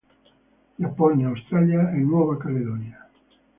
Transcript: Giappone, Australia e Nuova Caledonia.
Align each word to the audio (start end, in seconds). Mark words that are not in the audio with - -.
Giappone, 0.79 1.25
Australia 1.27 1.91
e 1.91 1.97
Nuova 1.99 2.35
Caledonia. 2.35 3.07